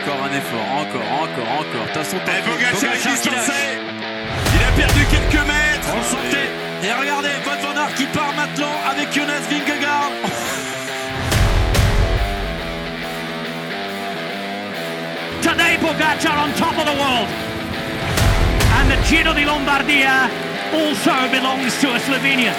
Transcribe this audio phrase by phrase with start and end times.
[0.00, 1.86] encore un effort, encore, encore, encore.
[1.86, 3.78] Toute façon, Et Pogacar qui se lançait
[4.54, 6.50] Il a perdu quelques mètres On sentait.
[6.82, 10.10] Et regardez, van Aert qui part maintenant avec Jonas Vingegaard.
[15.42, 17.28] Today Pogacar on top of the world.
[18.78, 20.30] And the Giro di Lombardia
[20.72, 22.54] also belongs to a Slovenian.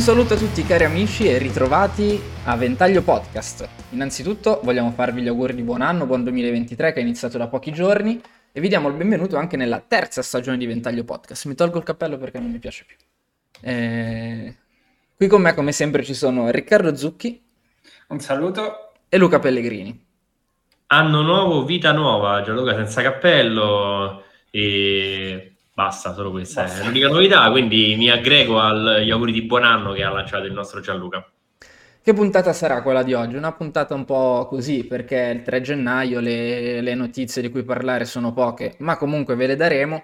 [0.00, 3.68] Un saluto a tutti cari amici e ritrovati a Ventaglio Podcast.
[3.90, 7.70] Innanzitutto vogliamo farvi gli auguri di buon anno, buon 2023 che è iniziato da pochi
[7.70, 8.18] giorni
[8.50, 11.44] e vi diamo il benvenuto anche nella terza stagione di Ventaglio Podcast.
[11.44, 12.96] Mi tolgo il cappello perché non mi piace più.
[13.60, 14.56] Eh,
[15.14, 17.38] Qui con me come sempre ci sono Riccardo Zucchi
[18.08, 18.92] Un saluto.
[19.06, 20.02] e Luca Pellegrini.
[20.86, 25.49] Anno nuovo, vita nuova, Gianluca senza cappello e
[25.80, 30.04] basta, solo questa è l'unica novità, quindi mi aggrego agli auguri di buon anno che
[30.04, 31.26] ha lanciato il nostro Gianluca.
[32.02, 33.36] Che puntata sarà quella di oggi?
[33.36, 38.04] Una puntata un po' così, perché il 3 gennaio le, le notizie di cui parlare
[38.06, 40.02] sono poche, ma comunque ve le daremo.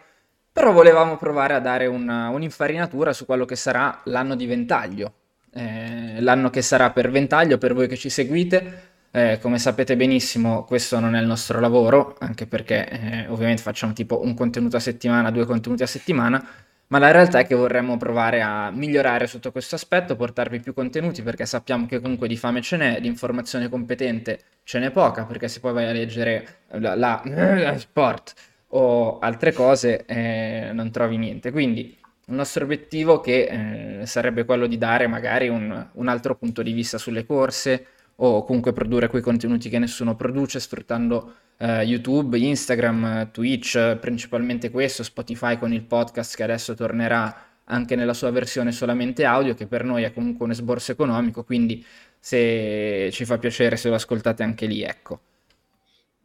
[0.52, 5.12] Però volevamo provare a dare una- un'infarinatura su quello che sarà l'anno di Ventaglio.
[5.52, 8.85] Eh, l'anno che sarà per Ventaglio, per voi che ci seguite.
[9.16, 13.94] Eh, come sapete benissimo, questo non è il nostro lavoro, anche perché eh, ovviamente facciamo
[13.94, 16.46] tipo un contenuto a settimana, due contenuti a settimana,
[16.88, 21.22] ma la realtà è che vorremmo provare a migliorare sotto questo aspetto, portarvi più contenuti
[21.22, 25.48] perché sappiamo che comunque di fame ce n'è, di informazione competente ce n'è poca, perché
[25.48, 28.34] se poi vai a leggere la, la- la sport
[28.68, 31.50] o altre cose eh, non trovi niente.
[31.52, 31.96] Quindi
[32.28, 36.72] il nostro obiettivo che eh, sarebbe quello di dare magari un, un altro punto di
[36.72, 37.86] vista sulle corse
[38.16, 45.02] o comunque produrre quei contenuti che nessuno produce sfruttando eh, YouTube, Instagram, Twitch, principalmente questo,
[45.02, 49.84] Spotify con il podcast che adesso tornerà anche nella sua versione solamente audio, che per
[49.84, 51.84] noi è comunque un esborso economico, quindi
[52.18, 55.20] se ci fa piacere se lo ascoltate anche lì, ecco.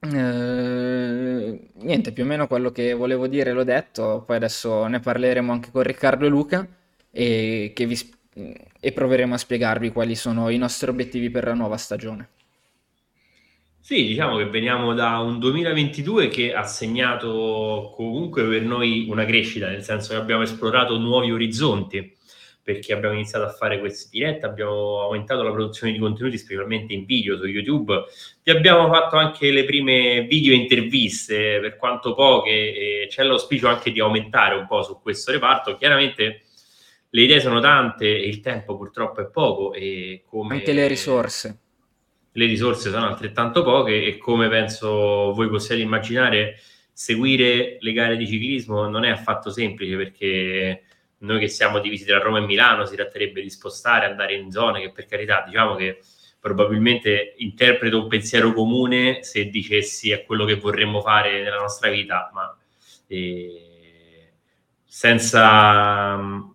[0.04, 5.52] Eh, niente, più o meno quello che volevo dire l'ho detto, poi adesso ne parleremo
[5.52, 6.68] anche con Riccardo e Luca
[7.12, 11.54] e, che vi sp- e proveremo a spiegarvi quali sono i nostri obiettivi per la
[11.54, 12.30] nuova stagione.
[13.80, 19.68] Sì, diciamo che veniamo da un 2022 che ha segnato comunque per noi una crescita,
[19.68, 22.16] nel senso che abbiamo esplorato nuovi orizzonti,
[22.64, 27.06] perché abbiamo iniziato a fare queste dirette, abbiamo aumentato la produzione di contenuti, specialmente in
[27.06, 28.04] video su YouTube,
[28.44, 33.92] vi abbiamo fatto anche le prime video interviste, per quanto poche, e c'è l'auspicio anche
[33.92, 35.76] di aumentare un po' su questo reparto.
[35.76, 36.44] Chiaramente
[37.14, 41.60] le idee sono tante e il tempo purtroppo è poco e come Anche le risorse.
[42.32, 46.56] le risorse sono altrettanto poche e come penso voi possiate immaginare,
[46.94, 50.84] seguire le gare di ciclismo non è affatto semplice perché
[51.20, 54.80] noi che siamo divisi tra Roma e Milano si tratterebbe di spostare, andare in zone
[54.80, 56.00] che per carità diciamo che
[56.40, 62.32] probabilmente interpreto un pensiero comune se dicessi è quello che vorremmo fare nella nostra vita,
[62.34, 62.58] ma
[63.08, 64.32] eh,
[64.86, 66.51] senza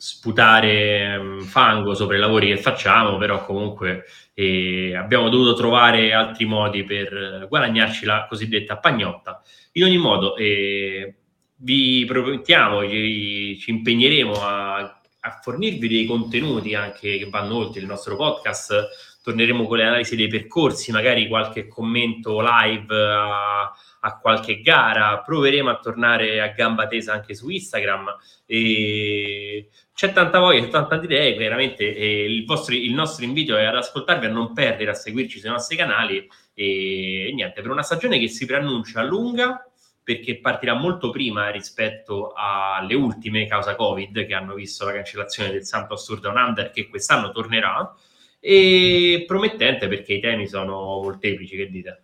[0.00, 6.46] sputare mh, fango sopra i lavori che facciamo, però comunque e abbiamo dovuto trovare altri
[6.46, 9.42] modi per guadagnarci la cosiddetta pagnotta.
[9.72, 11.16] In ogni modo, eh,
[11.56, 18.16] vi promettiamo, ci impegneremo a, a fornirvi dei contenuti anche che vanno oltre il nostro
[18.16, 19.09] podcast.
[19.22, 23.62] Torneremo con le analisi dei percorsi, magari qualche commento live a,
[24.00, 25.20] a qualche gara.
[25.20, 28.16] Proveremo a tornare a gamba tesa anche su Instagram.
[28.46, 33.64] E c'è tanta voglia, c'è tante idee, chiaramente eh, il, vostro, il nostro invito è
[33.64, 38.18] ad ascoltarvi, a non perdere, a seguirci sui nostri canali e, niente, per una stagione
[38.18, 39.64] che si preannuncia lunga
[40.02, 45.64] perché partirà molto prima rispetto alle ultime causa Covid che hanno visto la cancellazione del
[45.64, 47.94] Santos Tour Down Under che quest'anno tornerà
[48.40, 52.02] e promettente perché i temi sono molteplici, che dite?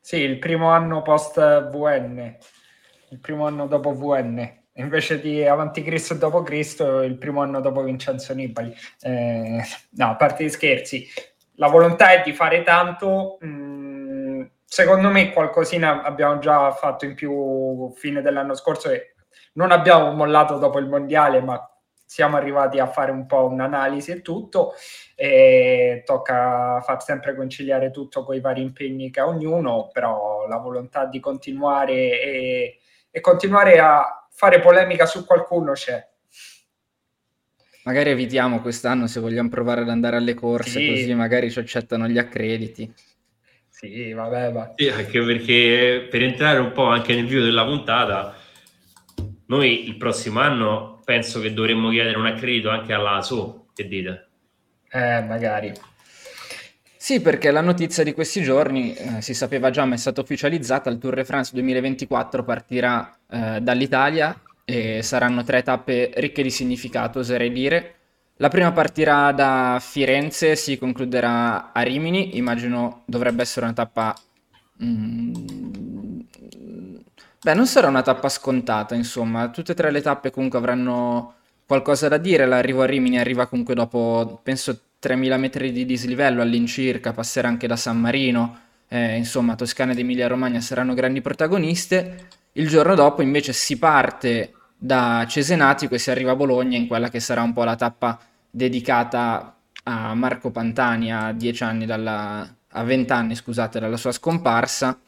[0.00, 1.38] Sì, il primo anno post
[1.70, 2.36] VN,
[3.10, 7.82] il primo anno dopo VN, invece di Avanti Cristo dopo Cristo, il primo anno dopo
[7.82, 8.74] Vincenzo Nibali.
[9.00, 11.06] Eh, no, a parte gli scherzi,
[11.56, 13.36] la volontà è di fare tanto.
[13.40, 19.14] mh, secondo me qualcosina abbiamo già fatto in più fine dell'anno scorso e
[19.54, 21.60] non abbiamo mollato dopo il mondiale, ma
[22.06, 24.72] siamo arrivati a fare un po' un'analisi e tutto.
[25.22, 30.56] E tocca far sempre conciliare tutto con i vari impegni che ha ognuno, però la
[30.56, 32.78] volontà di continuare e,
[33.10, 36.02] e continuare a fare polemica su qualcuno c'è.
[37.84, 40.86] Magari evitiamo quest'anno se vogliamo provare ad andare alle corse, Sì.
[40.86, 42.90] così magari ci accettano gli accrediti.
[43.68, 48.34] Sì, vabbè, ma Sì, anche perché per entrare un po' anche nel video della puntata,
[49.48, 54.28] noi il prossimo anno penso che dovremmo chiedere un accredito anche alla ASO, che dite?
[54.90, 55.72] Eh, magari.
[57.02, 60.90] Sì, perché la notizia di questi giorni eh, si sapeva già, ma è stata ufficializzata,
[60.90, 67.20] il Tour de France 2024 partirà eh, dall'Italia e saranno tre tappe ricche di significato,
[67.20, 67.94] oserei dire.
[68.36, 74.14] La prima partirà da Firenze, si concluderà a Rimini, immagino dovrebbe essere una tappa...
[74.82, 76.20] mm,
[77.42, 81.36] Beh, non sarà una tappa scontata, insomma, tutte e tre le tappe comunque avranno
[81.70, 82.46] qualcosa da dire.
[82.46, 87.76] L'arrivo a Rimini arriva comunque dopo, penso, 3000 metri di dislivello all'incirca, passerà anche da
[87.76, 88.58] San Marino,
[88.88, 92.26] eh, insomma, Toscana ed Emilia-Romagna saranno grandi protagoniste.
[92.54, 97.08] Il giorno dopo invece si parte da Cesenatico e si arriva a Bologna in quella
[97.08, 98.18] che sarà un po' la tappa
[98.50, 104.98] dedicata a Marco Pantani a 10 anni dalla, a 20 anni, scusate, dalla sua scomparsa.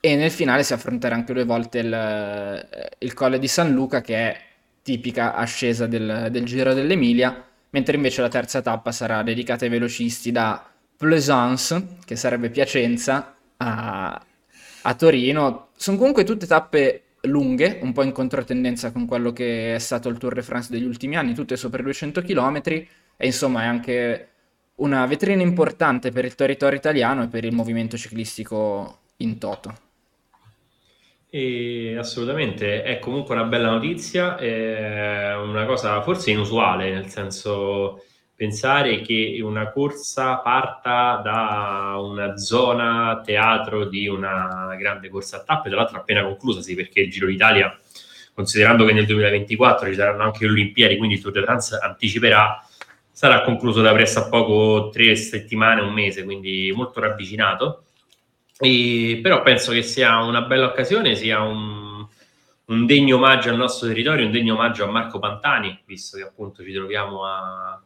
[0.00, 2.68] E nel finale si affronterà anche due volte il,
[2.98, 4.46] il Colle di San Luca, che è
[4.88, 10.32] tipica ascesa del, del Giro dell'Emilia, mentre invece la terza tappa sarà dedicata ai velocisti
[10.32, 14.24] da Plaisance, che sarebbe Piacenza, a,
[14.82, 15.68] a Torino.
[15.76, 20.16] Sono comunque tutte tappe lunghe, un po' in controtendenza con quello che è stato il
[20.16, 24.28] Tour de France degli ultimi anni, tutte sopra i 200 km, e insomma è anche
[24.76, 29.87] una vetrina importante per il territorio italiano e per il movimento ciclistico in toto.
[31.30, 38.02] E assolutamente, è comunque una bella notizia, è una cosa forse inusuale, nel senso
[38.34, 45.68] pensare che una corsa parta da una zona teatro di una grande corsa a tappe,
[45.68, 47.78] tra l'altro appena conclusa, sì, perché il Giro d'Italia,
[48.32, 52.64] considerando che nel 2024 ci saranno anche le Olimpiadi, quindi il Tour de France anticiperà,
[53.10, 57.82] sarà concluso da presso a poco tre settimane, un mese, quindi molto ravvicinato.
[58.60, 62.04] E, però penso che sia una bella occasione, sia un,
[62.66, 66.64] un, degno omaggio al nostro territorio, un degno omaggio a Marco Pantani, visto che appunto
[66.64, 67.80] ci troviamo a...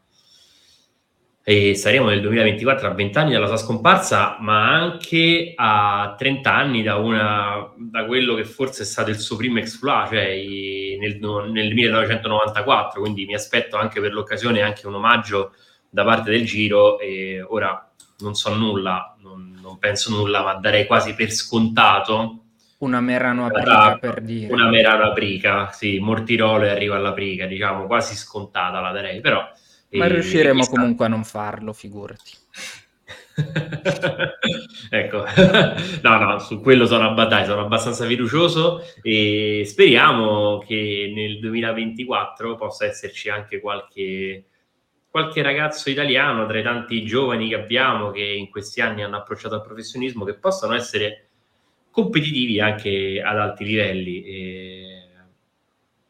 [1.44, 6.82] e saremo nel 2024 a 20 anni dalla sua scomparsa, ma anche a 30 anni
[6.82, 11.18] da, una, da quello che forse è stato il suo primo exploit, cioè i, nel,
[11.50, 15.52] nel 1994, quindi mi aspetto anche per l'occasione anche un omaggio
[15.90, 17.91] da parte del Giro e ora
[18.22, 22.38] non so nulla, non, non, penso nulla, ma darei quasi per scontato.
[22.78, 24.52] Una Merano Aprica per dire.
[24.52, 29.46] Una Merano Aprica, sì, Mortirolo e arriva alla Prica, diciamo, quasi scontata la darei, però...
[29.90, 32.32] Ma eh, riusciremo comunque a non farlo, figurati.
[34.90, 35.24] ecco,
[36.02, 42.84] no, no, su quello sono, abbadai, sono abbastanza fiducioso e speriamo che nel 2024 possa
[42.86, 44.46] esserci anche qualche
[45.12, 49.54] qualche ragazzo italiano tra i tanti giovani che abbiamo che in questi anni hanno approcciato
[49.54, 51.28] al professionismo che possano essere
[51.90, 54.24] competitivi anche ad alti livelli.
[54.24, 55.08] E,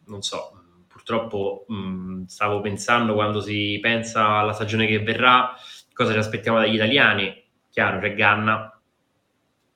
[0.07, 5.53] non so, purtroppo mh, stavo pensando quando si pensa alla stagione che verrà,
[5.93, 7.43] cosa ci aspettiamo dagli italiani.
[7.71, 8.81] Chiaro, c'è Ganna,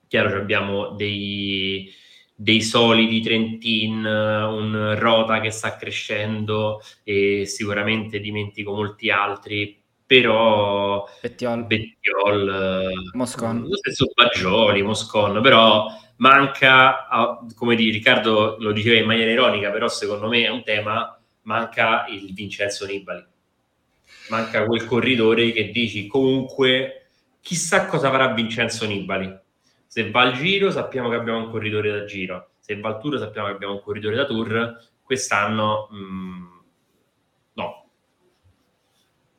[0.06, 1.92] chiaro, abbiamo dei
[2.38, 11.64] dei solidi Trentin, un Rota che sta crescendo e sicuramente dimentico molti altri, però Bettiol,
[11.64, 17.08] Bettiol Moscon, lo stesso Baggioli, Moscon, però manca,
[17.54, 22.04] come di Riccardo lo diceva in maniera ironica, però secondo me è un tema, manca
[22.10, 23.24] il Vincenzo Nibali.
[24.28, 27.06] Manca quel corridore che dici comunque
[27.40, 29.44] chissà cosa farà Vincenzo Nibali
[29.86, 33.18] se va al giro sappiamo che abbiamo un corridore da giro, se va al tour
[33.18, 36.62] sappiamo che abbiamo un corridore da tour, quest'anno mh,
[37.54, 37.84] no.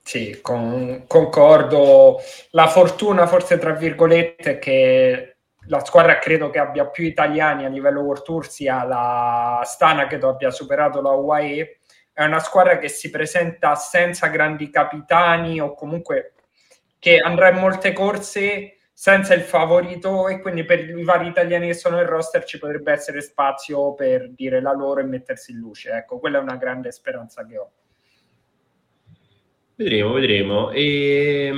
[0.01, 2.17] Sì, con, concordo.
[2.51, 5.37] La fortuna forse tra virgolette è che
[5.67, 10.15] la squadra credo che abbia più italiani a livello World Tour sia la Stana che
[10.15, 11.79] abbia superato la UAE.
[12.13, 16.33] È una squadra che si presenta senza grandi capitani o comunque
[16.99, 21.75] che andrà in molte corse senza il favorito e quindi per i vari italiani che
[21.75, 25.91] sono nel roster ci potrebbe essere spazio per dire la loro e mettersi in luce.
[25.91, 27.69] Ecco, quella è una grande speranza che ho.
[29.75, 30.71] Vedremo, vedremo.
[30.71, 31.53] E,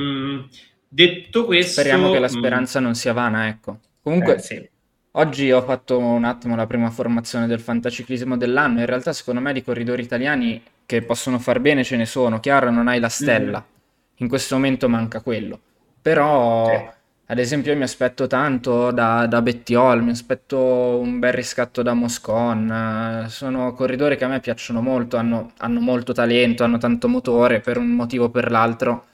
[0.85, 1.79] detto questo...
[1.79, 2.83] Speriamo che la speranza mh...
[2.83, 3.79] non sia vana, ecco.
[4.03, 4.69] Comunque, eh, sì.
[5.11, 8.81] oggi ho fatto un attimo la prima formazione del fantaciclismo dell'anno.
[8.81, 12.41] In realtà, secondo me, di corridori italiani che possono far bene ce ne sono.
[12.41, 13.59] Chiaro, non hai la stella.
[13.65, 13.77] Mm.
[14.15, 15.57] In questo momento manca quello.
[16.01, 16.67] Però...
[16.67, 16.97] Sì
[17.31, 20.57] Ad esempio, io mi aspetto tanto da, da Bettiol, mi aspetto
[20.99, 23.27] un bel riscatto da Moscon.
[23.29, 27.77] Sono corridori che a me piacciono molto, hanno, hanno molto talento, hanno tanto motore per
[27.77, 29.05] un motivo o per l'altro.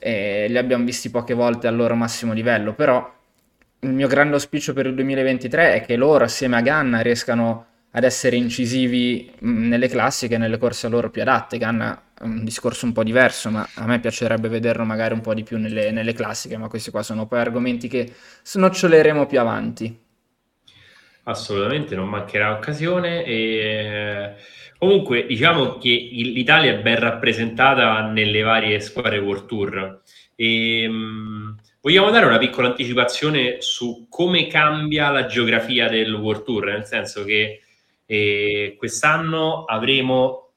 [0.00, 2.74] E li abbiamo visti poche volte al loro massimo livello.
[2.74, 3.08] Però
[3.80, 8.04] il mio grande auspicio per il 2023 è che loro, assieme a Ganna, riescano ad
[8.04, 11.58] essere incisivi mh, nelle classiche e nelle corse a loro più adatte.
[11.58, 15.34] Ganna è un discorso un po' diverso, ma a me piacerebbe vederlo magari un po'
[15.34, 19.98] di più nelle, nelle classiche, ma questi qua sono poi argomenti che snoccioleremo più avanti.
[21.24, 23.24] Assolutamente, non mancherà occasione.
[23.24, 24.34] E...
[24.78, 30.02] Comunque, diciamo che l'Italia è ben rappresentata nelle varie squadre World Tour.
[30.34, 36.64] E, mh, vogliamo dare una piccola anticipazione su come cambia la geografia del World Tour,
[36.66, 37.60] nel senso che
[38.12, 40.50] eh, quest'anno avremo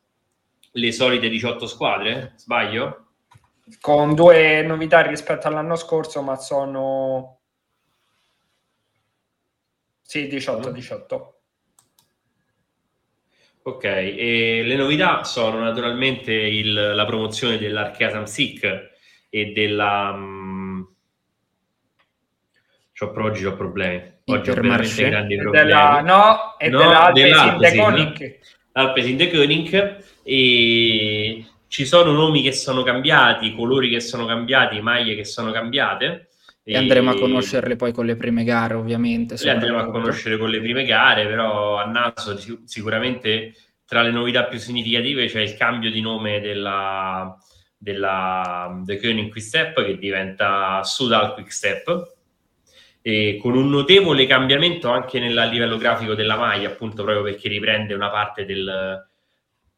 [0.71, 3.09] le solite 18 squadre, sbaglio?
[3.79, 7.41] Con due novità rispetto all'anno scorso, ma sono...
[10.01, 11.41] Sì, 18, 18.
[13.65, 18.89] Ok, e le novità sono naturalmente il- la promozione dell'Archea Samsic
[19.29, 20.11] e della...
[20.11, 20.95] mh,
[22.93, 24.12] c'ho oggi ho problemi.
[24.25, 25.09] Intermarché?
[25.09, 25.67] grandi E problemi.
[25.67, 27.75] della, no, e No, della Alpecin dell'Alpecin.
[27.75, 28.39] de Koning.
[28.75, 34.79] Alpes in the Koning e ci sono nomi che sono cambiati, colori che sono cambiati,
[34.81, 36.29] maglie che sono cambiate.
[36.63, 39.35] E andremo a conoscerle poi con le prime gare, ovviamente.
[39.43, 43.53] Le andremo a conoscere con le prime gare, però a naso sic- sicuramente
[43.85, 47.35] tra le novità più significative c'è il cambio di nome della,
[47.77, 52.11] della The Koenig Quick Step che diventa Sudal Quick Step
[53.05, 57.49] e con un notevole cambiamento anche nel a livello grafico della maglia, appunto proprio perché
[57.49, 59.05] riprende una parte del-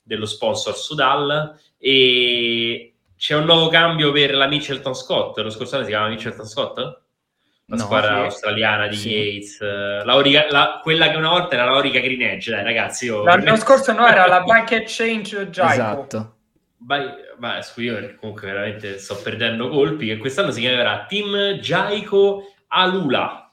[0.02, 5.86] dello sponsor Sudal e c'è un nuovo cambio per la Mitchelton Scott, lo scorso anno
[5.86, 6.78] si chiama Mitchelton Scott?
[7.68, 8.22] La No, squadra sì.
[8.26, 9.10] australiana di Sì.
[9.10, 13.06] Yates, eh, la quella che una volta era la Orica Green Edge, dai ragazzi.
[13.06, 15.72] Io, L'anno scorso no, era la Bike Exchange Jaico.
[15.74, 16.36] Esatto.
[16.78, 20.06] Vai, vai, scusi, io comunque veramente sto perdendo colpi.
[20.06, 23.52] Che quest'anno si chiamerà Team Jaico Alula.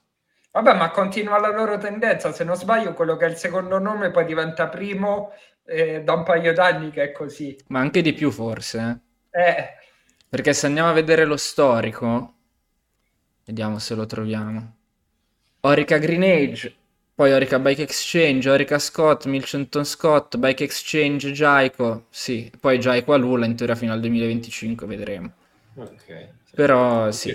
[0.50, 2.32] Vabbè, ma continua la loro tendenza.
[2.32, 5.32] Se non sbaglio, quello che è il secondo nome poi diventa primo
[5.64, 7.56] eh, da un paio d'anni che è così.
[7.68, 9.00] Ma anche di più forse,
[9.30, 9.40] eh.
[9.40, 9.68] Eh,
[10.28, 12.34] Perché se andiamo a vedere lo storico,
[13.44, 14.76] vediamo se lo troviamo.
[15.60, 16.74] Orica Green Age,
[17.14, 23.16] poi Orica Bike Exchange, Orica Scott, Milcenton Scott, Bike Exchange Jaico, sì, poi Jaico a
[23.16, 25.32] Lula in teoria fino al 2025, vedremo.
[25.76, 26.40] Ok.
[26.54, 27.32] Però sì.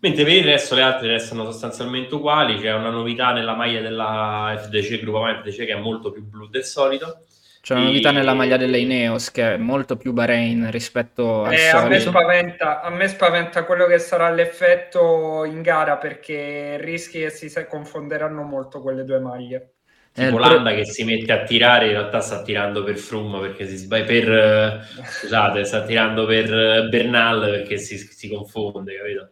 [0.00, 2.58] Mentre per il resto le altre restano sostanzialmente uguali.
[2.60, 6.64] C'è una novità nella maglia della FDC, Gruppo FDC, che è molto più blu del
[6.64, 7.24] solito.
[7.60, 11.52] c'è una E- novità nella maglia delle Ineos che è molto più Bahrain rispetto al
[11.52, 12.10] eh, a, me solito.
[12.10, 18.42] spaventa, a me spaventa quello che sarà l'effetto in gara perché rischi che si confonderanno
[18.42, 19.74] molto quelle due maglie.
[20.22, 23.40] Eh, Tipo pro- Landa che si mette a tirare, in realtà sta tirando per Froome
[23.40, 28.96] perché si sbaglia per eh, scusate, sta tirando per eh, Bernal perché si, si confonde,
[28.98, 29.30] capito?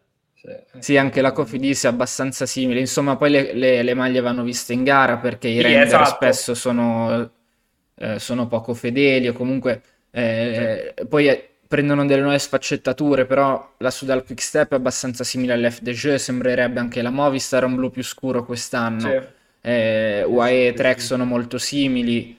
[0.80, 2.80] Sì, anche la Cofidis è abbastanza simile.
[2.80, 6.14] Insomma, poi le, le- le maglie vanno viste in gara perché i Sì, render esatto.
[6.16, 7.30] spesso sono,
[7.96, 13.90] eh, sono poco fedeli o comunque eh, poi eh, prendono delle nuove sfaccettature, però la
[13.90, 18.44] Sudal Quick Step è abbastanza simile all'FDG, sembrerebbe anche la Movistar un blu più scuro
[18.44, 19.16] quest'anno.
[19.16, 19.36] Sì.
[19.60, 21.00] Eh, UAE e sì, Trek sì.
[21.00, 22.38] sono molto simili.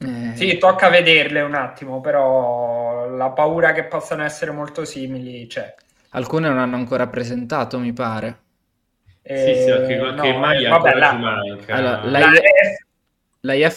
[0.00, 5.74] Eh, Sì, tocca vederle un attimo, però la paura che possano essere molto simili c'è.
[6.10, 8.38] alcune non hanno ancora presentato, mi pare.
[9.32, 11.74] sì, sì, perché Eh, qualche no, maglia eh, vabbè, la- manca.
[11.76, 12.30] Allora, la-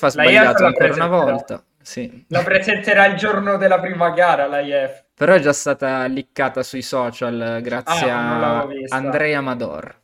[0.06, 1.64] ha sbagliato IF ancora una volta.
[1.82, 2.26] Sì.
[2.28, 5.04] la presenterà il giorno della prima gara, la IF.
[5.14, 8.96] Però è già stata liccata sui social grazie Ah, non a l'avevo vista.
[8.98, 10.01] Andrea Amador.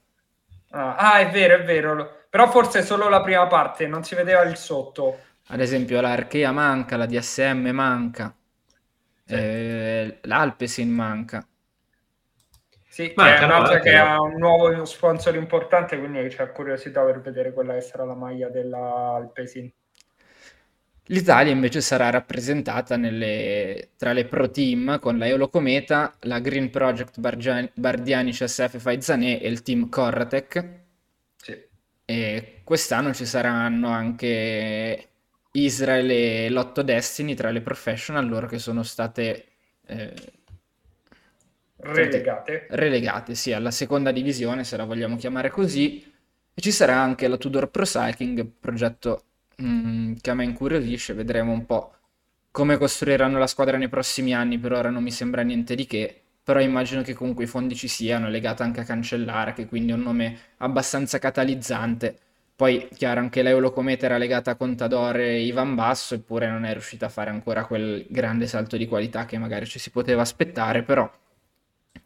[0.77, 2.25] Ah, ah, è vero, è vero.
[2.29, 5.17] Però forse solo la prima parte, non si vedeva il sotto.
[5.48, 8.36] Ad esempio la Arkea manca, la DSM manca,
[9.25, 11.43] eh, l'Alpecin manca.
[12.88, 17.22] Sì, Manca, che è un'altra che ha un nuovo sponsor importante, quindi c'è curiosità per
[17.22, 19.72] vedere quella che sarà la maglia della Alpecin.
[21.08, 26.70] L'Italia invece sarà rappresentata nelle- tra le pro team con la Eolo Cometa, la Green
[26.70, 30.66] Project Bargia- Bardiani CSF Faizanè e il team Corratec.
[31.38, 31.58] Sì.
[32.06, 35.08] E quest'anno ci saranno anche
[35.52, 39.46] Israel e Lotto Destiny tra le professional, loro che sono state
[39.88, 40.14] eh,
[41.80, 42.68] Relegate.
[42.72, 46.04] relegate sì, alla seconda divisione, se la vogliamo chiamare così.
[46.54, 49.26] E ci sarà anche la Tudor Pro Cycling, progetto
[49.62, 51.14] mm, che a me incuriosisce.
[51.14, 51.94] Vedremo un po'
[52.52, 54.58] come costruiranno la squadra nei prossimi anni.
[54.58, 57.88] Per ora non mi sembra niente di che, però immagino che comunque i fondi ci
[57.88, 62.18] siano, è legato anche a Cancellara, che quindi è un nome abbastanza catalizzante.
[62.56, 67.06] Poi, chiaro, anche l'Eulocometa era legata a Contador e Ivan Basso, eppure non è riuscita
[67.06, 71.08] a fare ancora quel grande salto di qualità che magari ci si poteva aspettare, però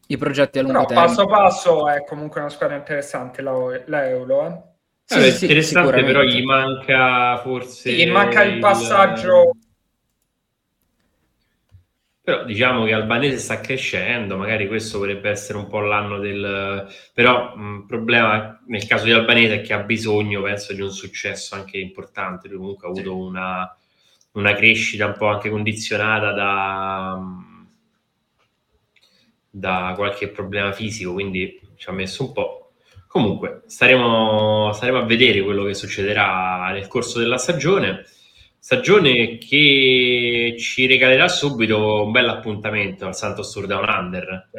[0.08, 1.08] i progetti a lungo Però termine...
[1.08, 4.71] passo passo è comunque una squadra interessante la, eh.
[5.12, 7.94] Sì, Eh, sì, interessante, però gli manca forse.
[7.94, 9.52] Sì, manca il passaggio
[12.24, 16.88] Però diciamo che Albanese sta crescendo, magari questo potrebbe essere un po' l'anno del...
[17.14, 21.56] Però il problema nel caso di Albanese è che ha bisogno, penso, di un successo
[21.56, 22.48] anche importante.
[22.48, 23.78] Lui comunque ha avuto una,
[24.34, 27.20] una crescita un po' anche condizionata da,
[29.50, 32.61] da qualche problema fisico, quindi ci ha messo un po'.
[33.12, 38.06] Comunque, staremo, staremo a vedere quello che succederà nel corso della stagione.
[38.58, 44.50] Stagione che ci regalerà subito un bel appuntamento al Santos Tour Down Under.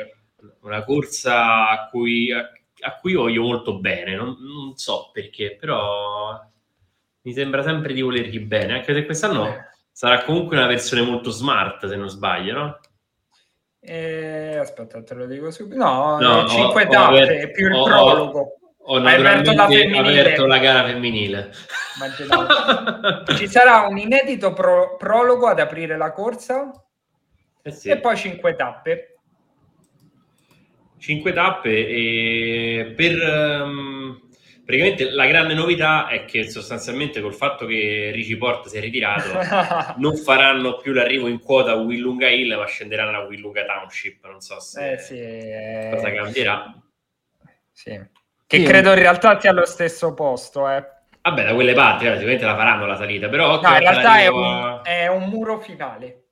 [0.61, 2.41] Una corsa a cui, a,
[2.81, 4.17] a cui voglio molto bene.
[4.17, 6.39] Non, non so perché, però
[7.23, 9.49] mi sembra sempre di volergli bene, anche se quest'anno
[9.91, 12.79] sarà comunque una versione molto smart, se non sbaglio, no?
[13.85, 15.77] Eh, aspetta, te lo dico subito.
[15.83, 18.57] No, No, eh, cinque ho- ho più il ho- prologo.
[18.85, 21.51] Ho Hai aperto la aperto la gara femminile.
[23.37, 26.71] Ci sarà un inedito pro- prologo ad aprire la corsa
[27.62, 27.91] Eh sì.
[27.91, 29.17] e poi cinque tappe.
[30.99, 34.21] Cinque tappe e per ehm,
[34.76, 39.29] praticamente la grande novità è che sostanzialmente col fatto che Ricci Port si è ritirato
[40.00, 44.41] non faranno più l'arrivo in quota a Willunga Hill ma scenderanno a Willunga Township non
[44.41, 46.75] so se Eh sì, eh, cosa cambierà
[47.71, 48.00] sì.
[48.47, 48.64] Che Sì.
[48.64, 50.69] credo in realtà sia allo stesso posto.
[50.69, 50.85] Eh.
[51.23, 54.43] vabbè da quelle parti sicuramente la faranno la salita però No, in realtà è un,
[54.45, 56.25] a- è un muro finale,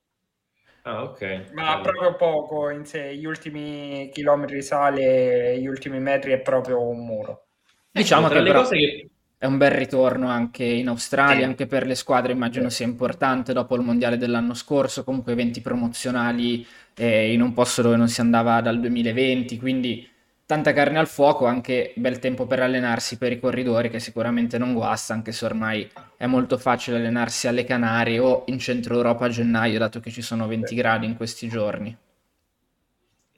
[0.83, 1.83] ah ok ma Bello.
[1.83, 3.15] proprio poco in sé.
[3.17, 7.50] Gli ultimi chilometri sale, gli ultimi metri è proprio un muro.
[7.93, 11.45] Diciamo che però che è un bel ritorno anche in Australia, Sì.
[11.45, 16.67] anche per le squadre immagino sia importante dopo il mondiale dell'anno scorso, comunque eventi promozionali
[16.95, 20.07] eh, in un posto dove non si andava dal 2020, quindi
[20.47, 24.75] tanta carne al fuoco, anche bel tempo per allenarsi per i corridori che sicuramente non
[24.75, 29.29] guasta, anche se ormai è molto facile allenarsi alle Canarie o in centro Europa a
[29.31, 31.97] gennaio, dato che ci sono 20 gradi in questi giorni.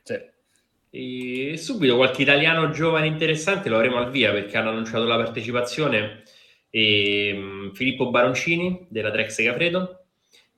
[0.05, 0.32] Sì.
[0.95, 6.23] E subito qualche italiano giovane interessante lo avremo al via perché hanno annunciato la partecipazione
[6.69, 10.05] ehm, Filippo Baroncini della Trex Capredo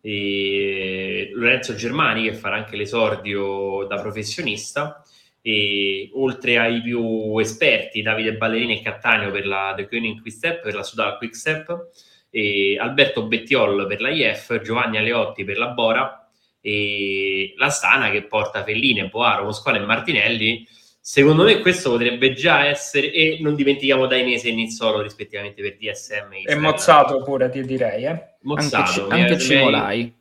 [0.00, 5.04] e Lorenzo Germani che farà anche l'esordio da professionista
[5.40, 10.62] e oltre ai più esperti Davide Ballerini e Cattaneo per la The Koenig Quick Step
[10.62, 11.90] per la Sudal Quick Step
[12.28, 16.23] e Alberto Bettiol per la IF Giovanni Aleotti per la Bora
[16.66, 20.66] e la Stana che porta Felline, Boaro, Moscone e Martinelli.
[20.98, 26.32] Secondo me questo potrebbe già essere, e non dimentichiamo Dainese e Nizzolo rispettivamente per DSM.
[26.32, 26.60] E Israel.
[26.60, 28.04] Mozzato pure, ti direi.
[28.04, 28.08] Eh.
[28.08, 30.14] Anche, Mozzato, Ci- anche mi- Cimolai.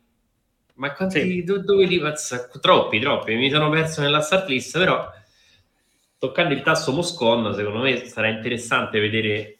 [0.74, 1.44] Ma quanti, Sì.
[1.44, 2.46] do- dove li pazza?
[2.60, 3.34] Troppi, troppi.
[3.36, 5.10] Mi sono perso nella start list, però
[6.18, 9.58] toccando il tasto Moscon, secondo me sarà interessante vedere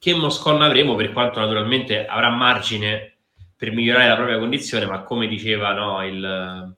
[0.00, 3.11] che Moscon avremo, per quanto naturalmente avrà margine
[3.62, 6.76] per migliorare la propria condizione, ma come diceva no, il,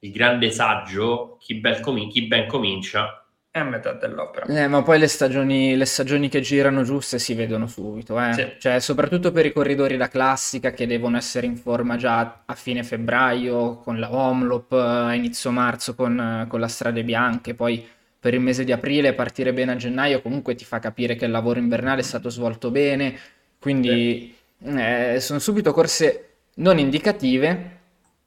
[0.00, 4.44] il grande saggio, chi, bel comin- chi ben comincia, È a metà dell'opera.
[4.44, 8.32] Eh, ma poi le stagioni, le stagioni che girano giuste si vedono subito, eh.
[8.34, 8.46] Sì.
[8.58, 12.84] Cioè, soprattutto per i corridori da classica che devono essere in forma già a fine
[12.84, 17.82] febbraio, con la Omlop, eh, a inizio marzo con, eh, con la Strade Bianche, poi
[18.20, 21.30] per il mese di aprile partire bene a gennaio comunque ti fa capire che il
[21.30, 23.16] lavoro invernale è stato svolto bene,
[23.58, 26.24] quindi eh, sono subito corse
[26.56, 27.78] non indicative,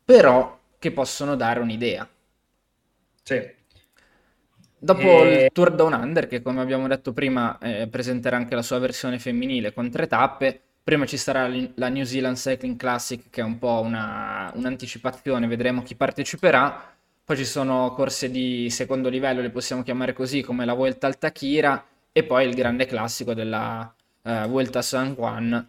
[0.03, 2.07] però che possono dare un'idea.
[3.23, 3.39] Sì.
[4.83, 8.63] Dopo E- il Tour Down Under, che come abbiamo detto prima eh, presenterà anche la
[8.63, 13.41] sua versione femminile con tre tappe, prima ci sarà la New Zealand Cycling Classic che
[13.41, 19.41] è un po' una- un'anticipazione, vedremo chi parteciperà, poi ci sono corse di secondo livello,
[19.41, 23.93] le possiamo chiamare così, come la Vuelta al Takira e poi il grande classico della
[24.23, 25.67] eh, Vuelta a San Juan,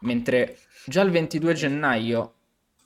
[0.00, 2.32] mentre già il 22 gennaio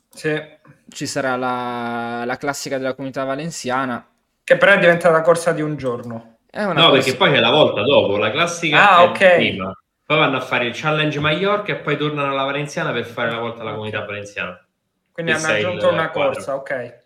[0.09, 0.41] Sì.
[0.89, 4.05] ci sarà la, la classica della comunità valenziana.
[4.43, 6.37] Che però è diventata corsa di un giorno.
[6.49, 9.35] È una no, corsa- perché poi c'è la volta dopo, la classica Ah, è ok.
[9.35, 9.71] prima.
[10.05, 13.37] Poi vanno a fare il Challenge Mallorca e poi tornano alla Valenziana per fare la
[13.37, 14.59] volta alla comunità valenziana.
[15.11, 16.97] Quindi hanno aggiunto una corsa, ok.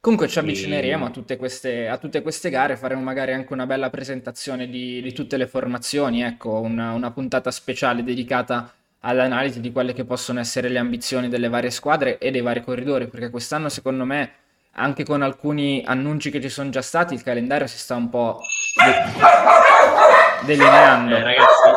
[0.00, 3.90] Comunque ci avvicineremo a tutte queste, a tutte queste gare, faremo magari anche una bella
[3.90, 9.92] presentazione di, di tutte le formazioni, ecco, una, una puntata speciale dedicata all'analisi di quelle
[9.92, 14.04] che possono essere le ambizioni delle varie squadre e dei vari corridori, perché quest'anno secondo
[14.04, 14.32] me
[14.72, 18.40] anche con alcuni annunci che ci sono già stati, il calendario si sta un po'
[18.84, 21.16] de- delineando.
[21.16, 21.70] Eh, ragazzi,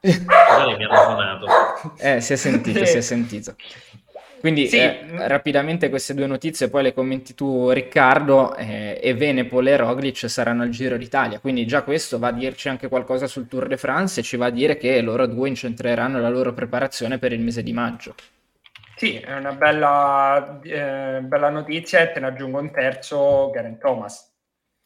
[0.00, 1.46] scusate, mi hanno suonato.
[1.98, 3.54] Eh, si è sentito, si è sentito.
[4.42, 4.76] Quindi Sì.
[4.78, 10.28] eh, rapidamente queste due notizie, poi le commenti tu Riccardo, eh, e Venepol e Roglic
[10.28, 13.76] saranno al Giro d'Italia, quindi già questo va a dirci anche qualcosa sul Tour de
[13.76, 17.38] France e ci va a dire che loro due incentreranno la loro preparazione per il
[17.38, 18.16] mese di maggio.
[18.96, 24.28] Sì, è una bella, eh, bella notizia e te ne aggiungo un terzo, Garen Thomas.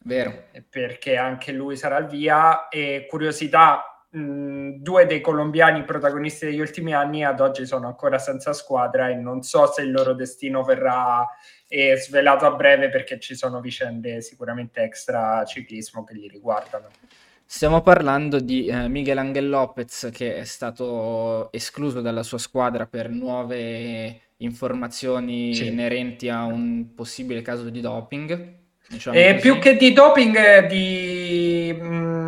[0.03, 0.43] Vero?
[0.69, 6.93] perché anche lui sarà al via e curiosità mh, due dei colombiani protagonisti degli ultimi
[6.93, 11.27] anni ad oggi sono ancora senza squadra e non so se il loro destino verrà
[11.67, 16.87] eh, svelato a breve perché ci sono vicende sicuramente extra ciclismo che li riguardano
[17.49, 23.09] Stiamo parlando di eh, Miguel Angel Lopez che è stato escluso dalla sua squadra per
[23.09, 25.67] nuove informazioni Sì.
[25.67, 28.55] inerenti a un possibile caso di doping.
[28.87, 29.41] diciamo e così.
[29.41, 32.26] più che di doping eh, di mh,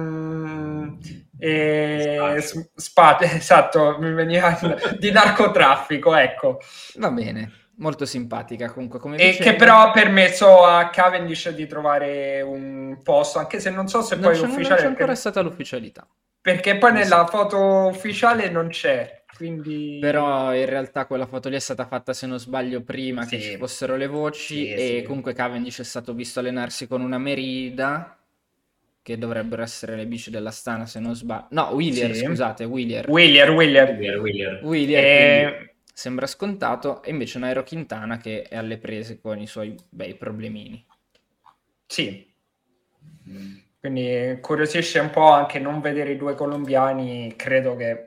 [2.39, 4.57] eh, spa- esatto mi veniva
[4.97, 6.59] di narcotraffico ecco
[6.95, 12.41] Va bene, molto simpatica comunque come E che però ha permesso a Cavendish di trovare
[12.41, 15.15] un posto, anche se non so se non poi c'è, non ufficiale, c'è perché, ancora
[15.15, 16.07] stata l'ufficialità.
[16.41, 16.97] perché poi Sì.
[16.97, 19.97] nella foto ufficiale non c'è, quindi...
[20.01, 23.51] Però in realtà quella foto lì è stata fatta, se non sbaglio, prima che Sì.
[23.51, 25.03] ci fossero le voci Sì, e sì.
[25.03, 28.17] comunque Cavendish è stato visto allenarsi con una Merida,
[29.01, 31.47] che dovrebbero essere le bici dell'Astana, se non sbaglio.
[31.51, 32.25] No, Willier, Sì.
[32.25, 33.09] scusate, Willier.
[33.09, 33.89] Willier, Willier.
[33.89, 34.59] Willier, Willier.
[34.63, 39.47] Willier, E- quindi sembra scontato, e invece Nairo Quintana che è alle prese con i
[39.47, 40.85] suoi bei problemini.
[41.85, 42.27] Sì.
[43.79, 48.05] Quindi curiosisce un po' anche non vedere i due colombiani, credo che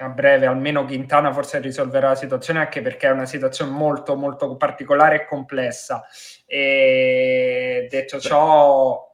[0.00, 4.56] a breve almeno Quintana forse risolverà la situazione anche perché è una situazione molto molto
[4.56, 6.04] particolare e complessa
[6.46, 9.07] e detto ciò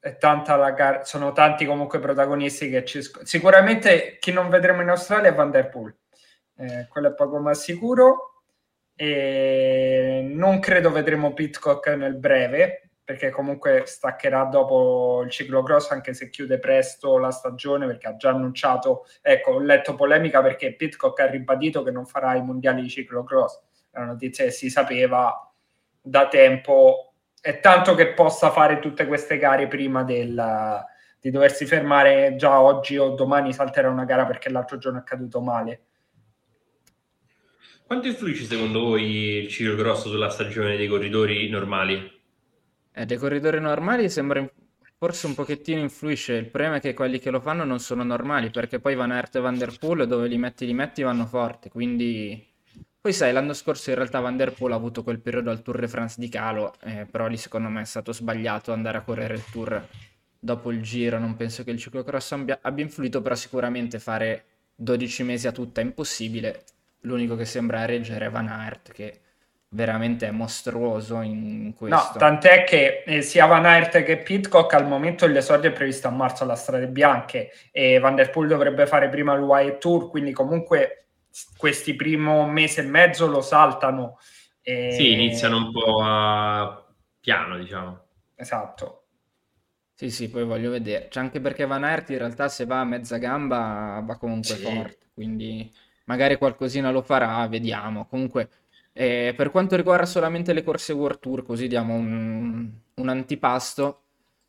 [0.00, 4.82] è tanta la gar- sono tanti comunque protagonisti che ci sc- sicuramente chi non vedremo
[4.82, 5.96] in Australia è Van Der Poel.
[6.56, 8.42] Eh, quello è poco ma sicuro.
[8.94, 16.30] E non credo vedremo Pitcock nel breve perché comunque staccherà dopo il ciclocross anche se
[16.30, 21.26] chiude presto la stagione perché ha già annunciato ecco ho letto polemica perché Pitcock ha
[21.26, 25.52] ribadito che non farà i mondiali di ciclocross è una notizia che si sapeva
[26.00, 27.11] da tempo
[27.42, 30.86] è tanto che possa fare tutte queste gare prima del,
[31.20, 35.40] di doversi fermare già oggi o domani salterà una gara perché l'altro giorno è caduto
[35.40, 35.80] male.
[37.84, 42.20] Quanto influisce secondo voi il ciclocross sulla stagione dei corridori normali?
[42.92, 44.48] Eh, dei corridori normali sembra
[44.96, 48.50] forse un pochettino influisce, il problema è che quelli che lo fanno non sono normali,
[48.50, 51.70] perché poi Van Aert e Van Der Poel dove li metti li metti vanno forte,
[51.70, 52.50] quindi...
[53.02, 55.80] Poi sai, l'anno scorso in realtà Van Der Poel ha avuto quel periodo al Tour
[55.80, 59.34] de France di calo, eh, però lì secondo me è stato sbagliato andare a correre
[59.34, 59.84] il Tour
[60.38, 64.44] dopo il giro, non penso che il ciclocross abbia, abbia influito, però sicuramente fare
[64.76, 66.62] 12 mesi a tutta è impossibile,
[67.00, 69.18] l'unico che sembra reggere è Van Aert, che
[69.70, 71.96] veramente è mostruoso in questo.
[71.96, 76.12] No, tant'è che eh, sia Van Aert che Pitcock al momento l'esordio è previsto a
[76.12, 80.30] marzo alla Strade Bianche e Van Der Poel dovrebbe fare prima il UAE Tour, quindi
[80.30, 81.01] comunque
[81.56, 84.18] questi primo mese e mezzo lo saltano.
[84.62, 86.86] e- Sì, iniziano un po' a
[87.18, 88.06] piano, diciamo.
[88.36, 89.06] Esatto.
[89.94, 91.08] Sì, sì, poi voglio vedere.
[91.08, 94.62] C'è anche perché Van Aert in realtà se va a mezza gamba va comunque Sì.
[94.62, 95.72] forte, quindi
[96.06, 98.06] magari qualcosina lo farà, vediamo.
[98.06, 98.48] Comunque,
[98.92, 103.98] eh, per quanto riguarda solamente le corse World Tour, così diamo un, un antipasto.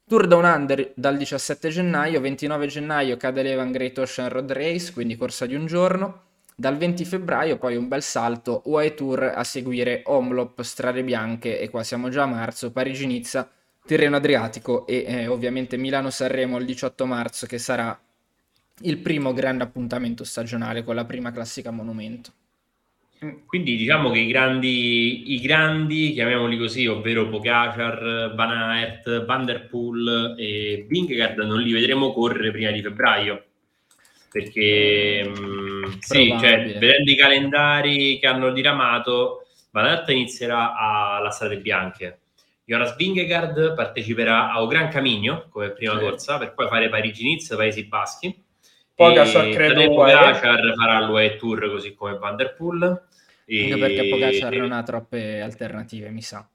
[0.08, 5.15] Tour Down Under dal 17 gennaio, 29 gennaio cade l'Evan Great Ocean Road Race, quindi
[5.15, 6.22] corsa di un giorno.
[6.55, 11.69] Dal 20 febbraio poi un bel salto, UAE Tour a seguire Omlop, Strade Bianche e
[11.69, 13.49] qua siamo già a marzo, Parigi-Nizza,
[13.85, 17.99] Tirreno Adriatico e eh, ovviamente Milano-Sanremo il 18 marzo che sarà
[18.81, 22.31] il primo grande appuntamento stagionale con la prima classica monumento.
[23.45, 29.67] Quindi diciamo che i grandi, i grandi, chiamiamoli così, ovvero Pogacar, Van Aert, Van Der
[29.67, 33.45] Poel e Vingegaard non li vedremo correre prima di febbraio.
[34.34, 42.17] Perché mh, sì, cioè, vedendo i calendari che hanno diramato, Van inizierà alla Strade Bianche.
[42.65, 46.00] Jonas Vingegaard parteciperà a Un Gran Camino come prima Sì.
[46.00, 48.43] corsa per poi fare Parigi-Nice, Paesi Baschi.
[48.96, 49.88] Pogacar E credo.
[49.89, 53.04] Pogacar farà l'UAE Tour così come Van Der Poel.
[53.46, 56.48] E- Anche perché Pogacar non ha troppe alternative, mi sa.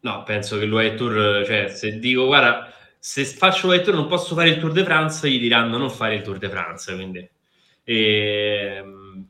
[0.00, 4.34] No, penso che l'UAE Tour, cioè se dico guarda, se faccio l'UAE Tour non posso
[4.34, 7.28] fare il Tour de France, gli diranno non fare il Tour de France, quindi...
[7.84, 9.26] ehm,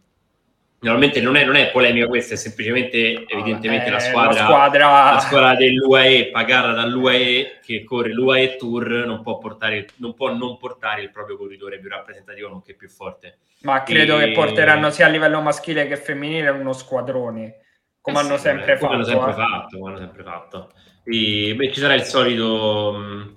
[0.81, 5.13] Normalmente non è, non è polemica questa, è semplicemente evidentemente eh, la, squadra, la squadra-
[5.15, 10.57] la squadra dell'UAE pagata dall'UAE che corre l'UAE Tour non può, portare, non può non
[10.57, 13.39] portare il proprio corridore più rappresentativo nonché più forte.
[13.63, 17.57] Ma credo E- che porteranno sia a livello maschile che femminile uno squadrone,
[18.01, 18.95] come Eh hanno sì, sempre come fatto.
[18.95, 19.35] Hanno sempre eh.
[19.35, 20.73] fatto, come hanno sempre fatto.
[21.03, 23.37] E, beh, ci sarà il solito mh, mh,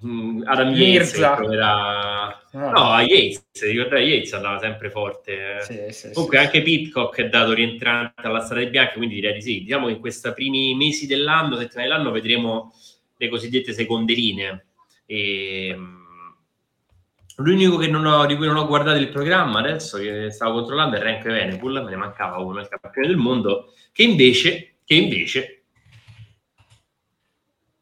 [0.00, 2.28] Adam Yates proverà...
[2.52, 2.70] Ah.
[2.70, 5.60] No, Yates, ricordate Yates andava sempre forte.
[5.62, 9.34] Sì, sì, Comunque sì, anche Pitcock è dato rientrante alla Strada dei Bianchi, quindi direi
[9.34, 9.62] di sì.
[9.64, 12.72] Diciamo che in questi primi mesi dell'anno, settimane dell'anno, vedremo
[13.16, 14.66] le cosiddette seconde linee.
[15.04, 15.98] E, mh,
[17.38, 20.96] l'unico che non ho- di cui non ho guardato il programma adesso, che stavo controllando,
[20.96, 25.57] è Renko Evenepoel, me ne mancava uno, il campione del mondo, che invece, che invece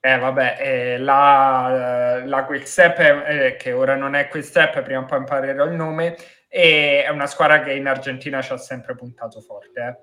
[0.06, 5.00] Eh, vabbè, eh, la, la Quick Step, eh, che ora non è Quick Step, prima
[5.00, 6.16] o poi imparerò il nome,
[6.48, 9.80] e è una squadra che in Argentina ci ha sempre puntato forte.
[9.80, 9.96] eh.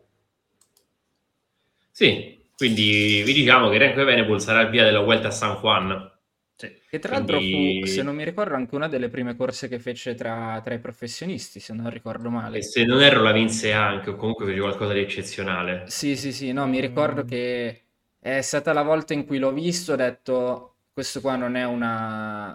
[1.89, 6.11] Sì, quindi vi diciamo che Renko Evenepoel sarà il via della Vuelta a San Juan.
[6.55, 6.71] Sì.
[6.89, 9.79] Che tra l'altro Quindi- fu, se non mi ricordo, anche una delle prime corse che
[9.79, 12.57] fece tra, tra i professionisti, se non ricordo male.
[12.57, 15.83] E se non erro la vinse anche, o comunque fece qualcosa di eccezionale.
[15.87, 17.27] Sì, sì, sì, no, mi ricordo Mm.
[17.27, 17.82] che
[18.23, 22.53] è stata la volta in cui l'ho visto, ho detto, questo qua non è una,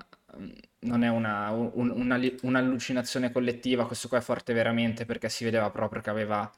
[0.81, 5.71] non è una, un- una un'allucinazione collettiva, questo qua è forte veramente perché si vedeva
[5.71, 6.51] proprio che aveva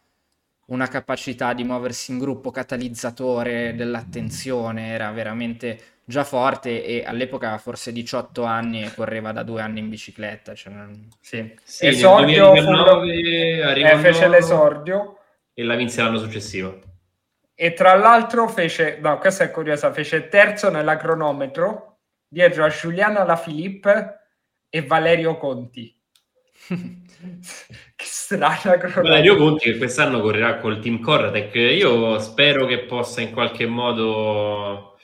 [0.66, 7.61] una capacità di muoversi in gruppo, catalizzatore dell'attenzione, era veramente già forte e all'epoca aveva
[7.61, 10.55] forse 18 anni e correva da due anni in bicicletta.
[10.55, 11.53] cioè non- Sì.
[11.64, 15.18] Sì, Esordio fu- 2019 arrivò eh, fece l'esordio
[15.55, 16.81] e la vinse l'anno successivo.
[17.62, 23.18] E tra l'altro fece, no, questa è curiosa, fece terzo nella cronometro dietro a Giuliano
[23.18, 24.18] Alaphilippe
[24.70, 25.94] e Valerio Conti.
[26.70, 29.03] che strana cronometro.
[29.03, 31.55] Valerio Conti che quest'anno correrà col team Corratec.
[31.55, 34.96] Io spero che possa in qualche modo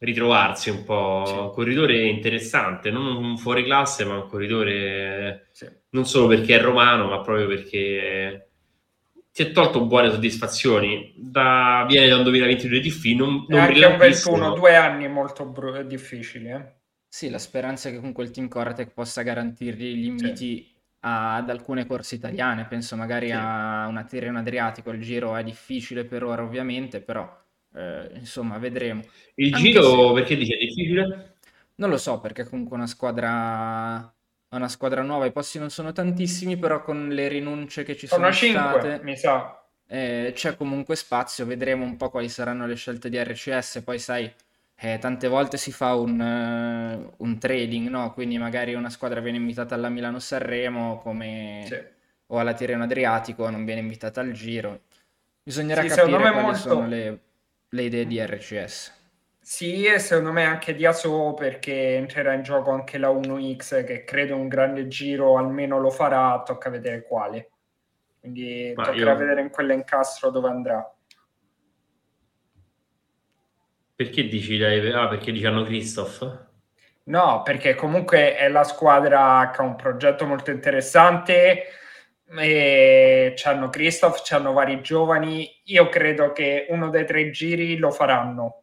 [0.00, 1.22] ritrovarsi un po'.
[1.26, 1.32] Sì.
[1.32, 5.70] Un corridore interessante, non un fuori classe, ma un corridore Sì.
[5.90, 8.48] non solo perché è romano, ma proprio perché
[9.36, 11.12] si è tolto buone soddisfazioni.
[11.16, 14.36] Da, viene da un 2022 di FI, non, E non anche un brillantissimo.
[14.36, 16.50] 21, due anni molto bru- difficili.
[16.50, 16.72] eh.
[17.08, 21.48] Sì, la speranza è che con quel team Cortec possa garantirgli gli inviti a- ad
[21.50, 23.32] alcune corse italiane, penso magari Sì.
[23.32, 27.42] a una Tirreno Adriatico, il giro è difficile per ora ovviamente, però
[27.76, 29.02] eh, insomma vedremo.
[29.36, 31.36] Il Anche giro, se- perché dice difficile?
[31.76, 34.12] Non lo so perché comunque una squadra,
[34.54, 38.06] è una squadra nuova, i posti non sono tantissimi, però con le rinunce che ci
[38.06, 39.62] Sono sono 5, state mi sa.
[39.86, 44.32] eh, c'è comunque spazio, vedremo un po' quali saranno le scelte di RCS, poi sai,
[44.76, 48.12] eh, tante volte si fa un, eh, un trading, no?
[48.12, 51.64] Quindi magari una squadra viene invitata alla Milano-Sanremo come...
[51.66, 51.92] Sì.
[52.28, 54.82] o alla Tirreno Adriatico, non viene invitata al Giro.
[55.42, 57.20] Bisognerà Sì, capire quali molto- sono le,
[57.68, 58.92] le idee di RCS.
[59.44, 64.02] Sì, e secondo me anche di Aso perché entrerà in gioco anche la 1X che
[64.02, 67.50] credo un grande giro almeno lo farà, tocca vedere quale.
[68.20, 70.94] Quindi Ma toccherà io- vedere in quell'incastro dove andrà.
[73.94, 76.46] Perché dici, dai, ah, perché dici hanno Christoph?
[77.04, 81.64] No, perché comunque è la squadra che ha un progetto molto interessante.
[82.38, 85.60] E c'hanno Christoph, c'hanno vari giovani.
[85.64, 88.62] Io credo che uno dei tre giri lo faranno.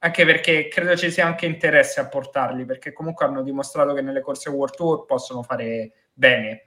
[0.00, 4.20] Anche perché credo ci sia anche interesse a portarli, perché comunque hanno dimostrato che nelle
[4.20, 6.66] corse World Tour possono fare bene.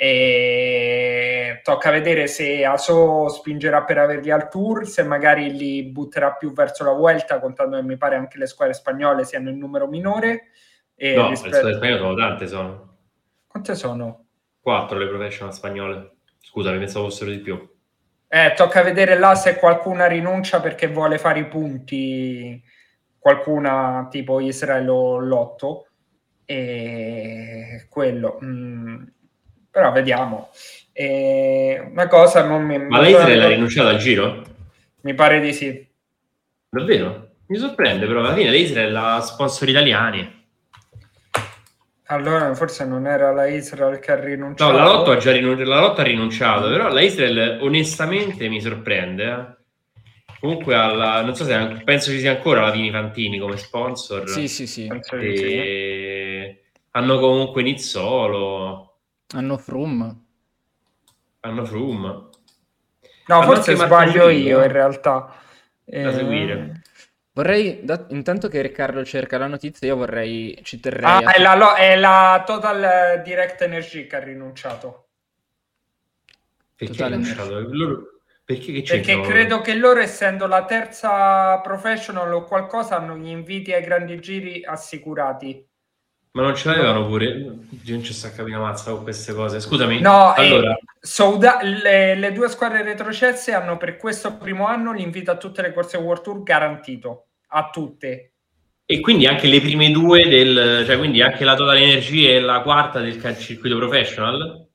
[0.00, 6.52] E tocca vedere se Aso spingerà per averli al tour, se magari li butterà più
[6.52, 10.50] verso la Vuelta, contando che mi pare anche le squadre spagnole siano in numero minore.
[10.94, 12.96] E No, rispetto- le squadre spagnole sono tante, sono
[13.46, 14.26] Quante sono?
[14.60, 16.12] quattro le professional spagnole.
[16.38, 17.77] Scusami, pensavo fossero di più.
[18.28, 22.62] Eh, tocca vedere là se qualcuna rinuncia perché vuole fare i punti,
[23.18, 25.86] qualcuna tipo Israele o Lotto,
[26.44, 28.38] e quello.
[28.42, 29.02] mm,
[29.70, 30.50] però vediamo.
[30.92, 32.78] E una cosa non mi...
[32.78, 34.44] Ma la Israele ha rinunciato al giro?
[35.02, 35.86] Mi pare di sì.
[36.68, 37.28] Davvero?
[37.46, 40.37] Mi sorprende, però alla fine l'Israel ha sponsor italiani.
[42.10, 44.72] Allora forse non era la Israel che ha No, rinunciato.
[44.72, 49.24] la Lotto ha già rinunciato, la Lotto ha rinunciato, però la Israel onestamente mi sorprende.
[49.24, 49.56] eh.
[50.40, 54.28] Comunque alla, non so se penso ci sia ancora la Vini Fantini come sponsor.
[54.28, 54.86] Sì, sì, sì.
[54.86, 58.94] E hanno comunque Nizzolo,
[59.34, 60.16] Hanno Froome.
[61.40, 62.06] hanno Froome.
[63.26, 65.34] No, Hanno forse sbaglio Marco Filippo, io in realtà.
[65.84, 66.82] Da Eh, seguire.
[67.38, 71.32] Vorrei, da- intanto che Riccardo cerca la notizia, io vorrei, ci terrei Ah, a...
[71.34, 75.10] è la, lo- è la Total Direct Energy che ha rinunciato.
[76.74, 77.08] Perché?
[77.70, 78.02] Loro-
[78.44, 83.72] Perché che Perché credo che loro, essendo la terza professional o qualcosa, hanno gli inviti
[83.72, 85.64] ai grandi giri assicurati.
[86.32, 87.26] Ma non ce l'avevano pure?
[87.26, 89.60] Io non ci sta capendo mazza con queste cose.
[89.60, 90.00] Scusami.
[90.00, 95.30] No, eh, allora, Souda- le, le due squadre retrocesse hanno per questo primo anno l'invito
[95.30, 97.27] a tutte le corse World Tour garantito.
[97.48, 98.32] A tutte.
[98.90, 102.60] e quindi anche le prime due del, cioè quindi anche la Total Energy e la
[102.62, 104.66] quarta del circuito professional?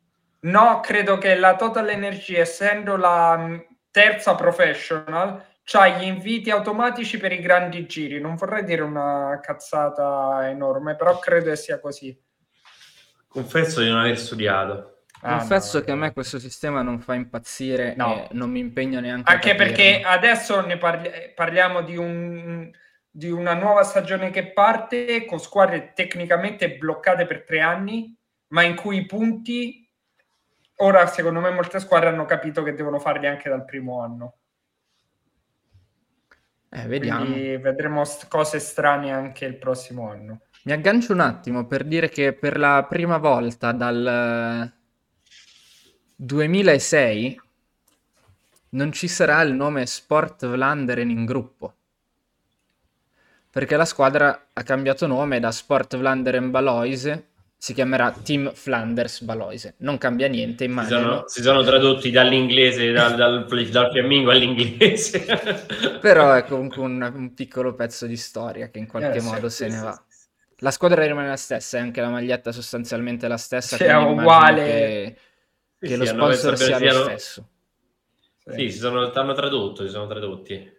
[0.42, 7.18] No, credo che la Total Energy, essendo la mh, terza professional, c'ha gli inviti automatici
[7.18, 8.20] per i grandi giri.
[8.20, 12.16] Non vorrei dire una cazzata enorme, però credo che sia così.
[13.28, 14.92] Confesso di non aver studiato.
[15.26, 18.14] Ah, Confesso no, che a me questo sistema non fa impazzire No.
[18.16, 22.70] e non mi impegno neanche Anche perché adesso ne parli- parliamo di, un-
[23.10, 28.14] di una nuova stagione che parte con squadre tecnicamente bloccate per tre anni,
[28.48, 29.90] ma in cui i punti
[30.78, 34.40] ora secondo me molte squadre hanno capito che devono farli anche dal primo anno.
[36.70, 37.24] Eh, vediamo.
[37.24, 40.42] Quindi vedremo st- cose strane anche il prossimo anno.
[40.64, 44.82] Mi aggancio un attimo per dire che per la prima volta dal
[46.30, 47.40] 2006
[48.72, 51.76] non ci sarà il nome Sport Vlaanderen in gruppo.
[53.50, 59.76] Perché la squadra ha cambiato nome da Sport Vlaanderen Baloise, si chiamerà Team Flanders Baloise.
[59.78, 60.84] Non cambia niente, Si immagino.
[60.86, 65.26] sono, si sono tradotti dall'inglese, dal, dal, dal fiammingo all'inglese.
[66.00, 69.50] Però è comunque un, un piccolo pezzo di storia che in qualche Eh, modo sì,
[69.50, 70.04] se ne sì, va.
[70.58, 74.62] La squadra rimane la stessa, e anche la maglietta sostanzialmente la stessa, è uguale.
[74.62, 75.18] che,
[75.88, 77.50] che sì, lo sponsor sia lo siano- stesso.
[78.46, 80.72] Sì, si sono, hanno tradotto, si sono tradotti.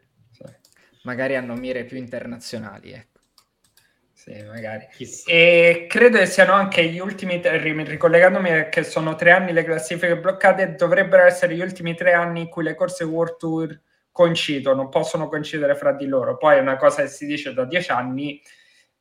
[1.03, 3.21] Magari hanno mire più internazionali, ecco.
[4.13, 4.87] sì, magari.
[4.91, 5.31] Chissà.
[5.31, 10.75] E credo che siano anche gli ultimi, ricollegandomi che sono tre anni le classifiche bloccate,
[10.75, 15.75] dovrebbero essere gli ultimi tre anni in cui le corse World Tour coincidono, possono coincidere
[15.75, 16.37] fra di loro.
[16.39, 18.41] Poi è una cosa che si dice da dieci anni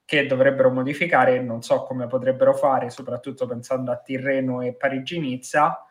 [0.06, 5.86] che dovrebbero modificare, non so come potrebbero fare, soprattutto pensando a Tirreno e Parigi-Nizza,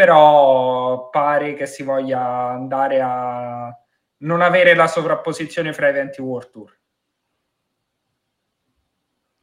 [0.00, 3.70] però pare che si voglia andare a
[4.20, 6.78] non avere la sovrapposizione fra eventi World Tour.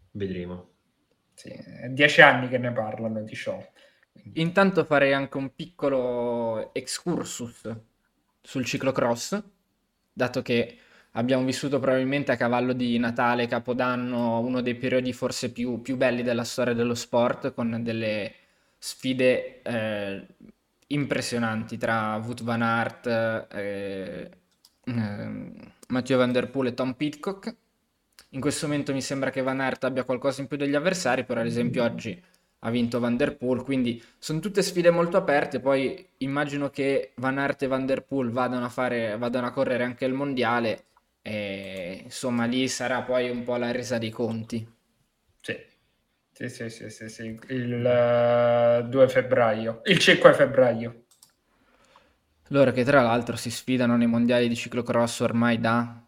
[0.10, 0.70] Vedremo.
[1.36, 3.64] Sì, è dieci anni che ne parlano di ciò.
[4.34, 7.72] Intanto farei anche un piccolo excursus
[8.42, 9.40] sul ciclocross,
[10.12, 10.76] dato che
[11.12, 16.24] abbiamo vissuto probabilmente a cavallo di Natale, Capodanno, uno dei periodi forse più, più belli
[16.24, 18.34] della storia dello sport, con delle
[18.88, 20.26] sfide eh,
[20.88, 23.08] impressionanti tra Wout van Aert,
[23.52, 24.30] eh,
[24.86, 25.54] ehm,
[25.90, 27.54] Mathieu Van Der Poel e Tom Pidcock.
[28.30, 31.42] In questo momento mi sembra che Van Aert abbia qualcosa in più degli avversari, però
[31.42, 32.22] ad esempio oggi
[32.60, 35.60] ha vinto Van Der Poel, quindi sono tutte sfide molto aperte.
[35.60, 39.84] Poi immagino che Van Aert e Van Der Poel vadano a fare, vadano a correre
[39.84, 40.86] anche il mondiale,
[41.22, 44.66] e insomma lì sarà poi un po' la resa dei conti.
[45.42, 45.58] Sì,
[46.38, 47.40] sì, sì, sì, sì, sì.
[47.50, 51.06] Il eh, 2 febbraio, il 5 febbraio.
[52.50, 56.02] Loro che tra l'altro si sfidano nei mondiali di ciclocross ormai da,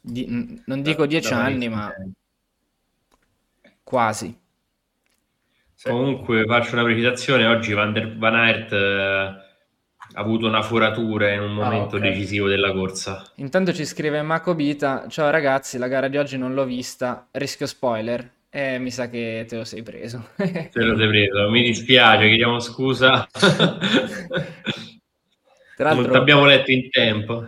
[0.00, 1.92] di- non dico Da- dieci da anni, parecchio ma
[3.84, 4.36] quasi.
[5.74, 5.88] Sì.
[5.90, 9.40] Comunque faccio una precisazione, oggi Van, der, Van Aert eh, ha
[10.14, 12.00] avuto una foratura in un Ah, momento ok.
[12.00, 13.22] decisivo della corsa.
[13.36, 17.66] Intanto ci scrive Mako Bita, ciao ragazzi, la gara di oggi non l'ho vista, rischio
[17.66, 18.28] spoiler.
[18.56, 20.28] E mi sa che te lo sei preso.
[20.70, 23.26] Te lo sei preso, mi dispiace, chiediamo scusa.
[25.76, 27.46] Tra non l'altro, ti abbiamo letto in tempo.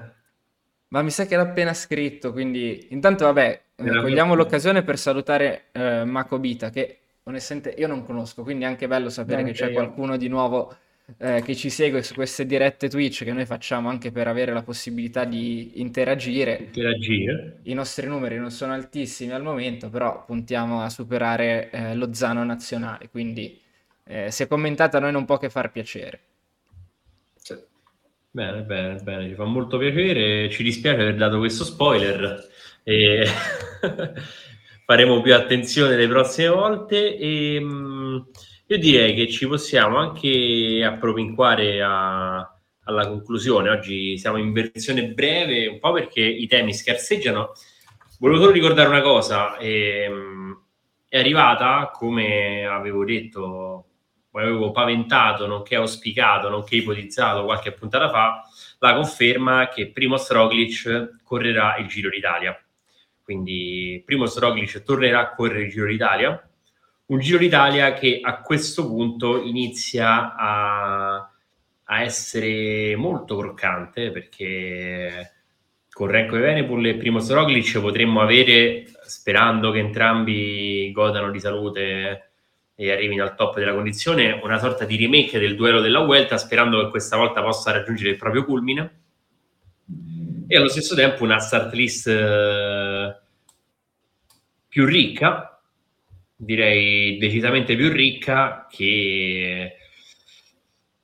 [0.89, 4.83] ma mi sa che l'ha appena scritto, quindi intanto vabbè, eh, Era cogliamo per- l'occasione
[4.83, 9.43] per salutare eh, Mako Bita, che onestamente io non conosco, quindi è anche bello sapere
[9.43, 9.73] che Neanche c'è io.
[9.73, 10.77] qualcuno di nuovo
[11.19, 14.63] eh, che ci segue su queste dirette Twitch che noi facciamo anche per avere la
[14.63, 16.57] possibilità di interagire.
[16.59, 17.61] Interagire.
[17.63, 22.45] I nostri numeri non sono altissimi al momento, però puntiamo a superare eh, lo Zano
[22.45, 23.61] nazionale, quindi
[24.05, 26.21] eh, se commentate a noi non può che far piacere.
[27.37, 27.57] Sì.
[28.31, 30.51] Bene, bene, bene, ci fa molto piacere.
[30.51, 32.47] Ci dispiace aver dato questo spoiler.
[32.83, 33.27] E
[34.85, 37.17] faremo più attenzione le prossime volte.
[37.17, 38.27] E, mh,
[38.69, 42.39] io direi che ci possiamo anche appropinquare a-
[42.85, 43.71] alla conclusione.
[43.71, 47.53] Oggi siamo in versione breve, un po' perché i temi scarseggiano.
[48.19, 49.57] Volevo solo ricordare una cosa.
[49.59, 50.65] ehm,
[51.09, 53.87] è arrivata, come avevo detto
[54.37, 58.43] come avevo paventato, nonché auspicato, nonché ipotizzato qualche puntata fa,
[58.81, 62.55] la conferma che Primoz Roglic correrà il Giro d'Italia.
[63.23, 66.46] Quindi Primoz Roglic tornerà a correre il Giro d'Italia,
[67.07, 71.31] un Giro d'Italia che a questo punto inizia a,
[71.85, 75.33] a essere molto croccante perché
[75.91, 82.31] con Renko e Venepul e Primo Roglic potremmo avere, sperando che entrambi godano di salute
[82.75, 86.83] e arrivino al top della condizione, una sorta di remake del duello della Vuelta, sperando
[86.83, 89.01] che questa volta possa raggiungere il proprio culmine.
[90.47, 93.17] E allo stesso tempo una start list eh,
[94.69, 95.56] più ricca,
[96.37, 99.77] direi decisamente più ricca, che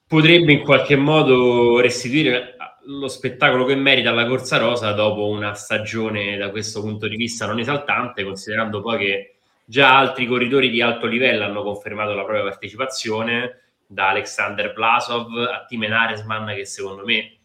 [0.07, 6.37] potrebbe in qualche modo restituire lo spettacolo che merita la Corsa Rosa dopo una stagione
[6.37, 11.07] da questo punto di vista non esaltante, considerando poi che già altri corridori di alto
[11.07, 17.39] livello hanno confermato la propria partecipazione, da Alexander Blasov a Timen Aresman, che secondo me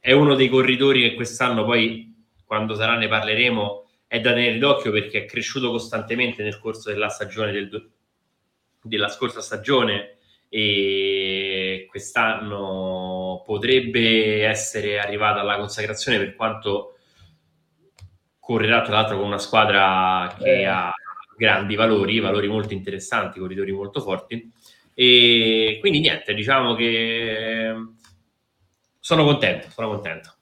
[0.00, 2.14] è uno dei corridori che quest'anno poi,
[2.44, 7.08] quando sarà ne parleremo, è da tenere d'occhio perché è cresciuto costantemente nel corso della
[7.08, 7.90] stagione del,
[8.82, 10.16] della scorsa stagione
[10.48, 16.96] e quest'anno potrebbe essere arrivata alla consacrazione per quanto
[18.40, 20.64] correrà tra l'altro con una squadra che eh.
[20.64, 20.90] ha
[21.36, 24.52] grandi valori, valori molto interessanti, corridori molto forti
[24.92, 27.74] e quindi niente, diciamo che
[28.98, 30.34] sono contento, sono contento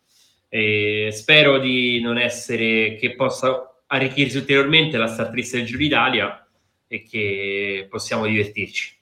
[0.49, 6.47] e spero di non essere che possa arricchirsi ulteriormente la start list del Giro d'Italia
[6.87, 8.97] e che possiamo divertirci.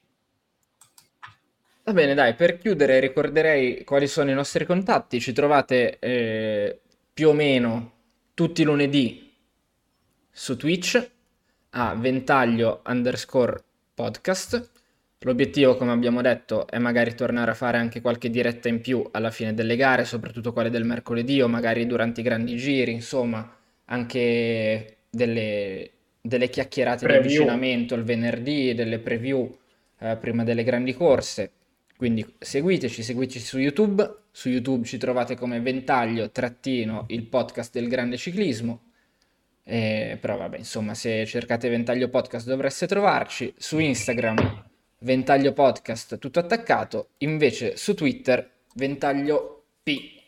[1.85, 5.21] Va bene, dai, per chiudere ricorderei quali sono i nostri contatti.
[5.21, 6.81] Ci trovate eh,
[7.15, 7.93] più o meno
[8.35, 9.33] tutti i lunedì
[10.31, 11.11] su Twitch
[11.71, 13.63] a ventaglio underscore
[13.95, 14.76] podcast.
[15.27, 19.33] L'obiettivo, come abbiamo detto, è magari tornare a fare anche qualche diretta in più alla
[19.33, 23.53] fine delle gare, soprattutto quelle del mercoledì o magari durante i grandi giri, insomma,
[23.87, 27.23] anche delle, delle chiacchierate preview.
[27.23, 29.53] di avvicinamento il venerdì, delle preview
[29.99, 31.51] eh, prima delle grandi corse.
[31.97, 37.89] Quindi seguiteci, seguiteci su YouTube, su YouTube ci trovate come Ventaglio trattino il podcast del
[37.89, 38.93] grande ciclismo,
[39.65, 44.66] eh, però vabbè insomma se cercate Ventaglio Podcast dovreste trovarci, su Instagram
[45.01, 50.21] Ventaglio Podcast tutto attaccato, invece su Twitter Ventaglio P,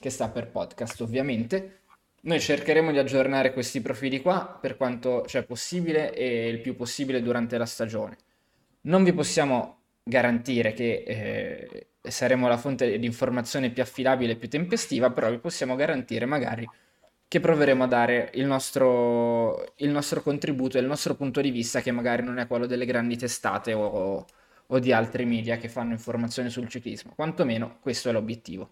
[0.00, 1.80] che sta per podcast ovviamente.
[2.22, 7.22] Noi cercheremo di aggiornare questi profili qua per quanto c'è possibile e il più possibile
[7.22, 8.16] durante la stagione.
[8.82, 14.48] Non vi possiamo garantire che eh, saremo la fonte di informazione più affidabile e più
[14.48, 16.68] tempestiva, però vi possiamo garantire magari
[17.28, 21.80] che proveremo a dare il nostro, il nostro contributo e il nostro punto di vista,
[21.80, 24.24] che magari non è quello delle grandi testate o,
[24.66, 27.12] o di altri media che fanno informazioni sul ciclismo.
[27.14, 28.70] Quantomeno questo è l'obiettivo.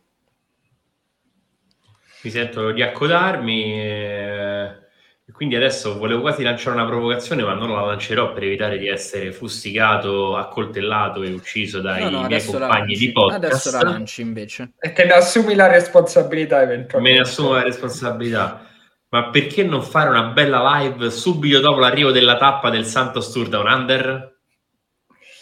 [2.22, 3.80] Mi sento di accodarmi.
[3.80, 4.85] Eh
[5.32, 9.32] quindi adesso volevo quasi lanciare una provocazione, ma non la lancerò per evitare di essere
[9.32, 13.44] fustigato, accoltellato e ucciso dai no, no, miei compagni di podcast.
[13.44, 14.72] Adesso la lanci invece.
[14.78, 16.98] E te ne assumi la responsabilità eventualmente.
[16.98, 18.66] Me ne assumo la responsabilità.
[19.08, 23.48] Ma perché non fare una bella live subito dopo l'arrivo della tappa del Santos Tour
[23.48, 24.38] Down Under?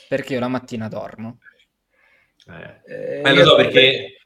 [0.09, 1.39] Perché io la mattina dormo.
[2.47, 4.23] Eh, eh, lo so perché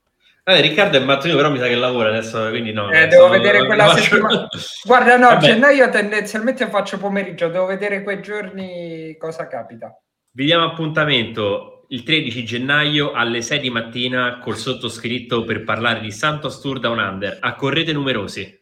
[0.49, 2.90] eh, Riccardo è mattino, però mi sa che lavora adesso, quindi no.
[2.90, 4.03] Eh, devo vedere quella faccio...
[4.03, 4.49] settimana.
[4.82, 5.44] Guarda, no, Vabbè.
[5.44, 9.94] gennaio tendenzialmente faccio pomeriggio, devo vedere quei giorni cosa capita.
[10.32, 16.11] Vi diamo appuntamento il 13 gennaio alle 6 di mattina col sottoscritto per parlare di
[16.11, 17.38] Santos Tour Down Under.
[17.40, 18.59] Accorrete numerosi.